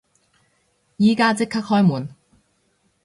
[0.97, 2.09] 而家即刻開門！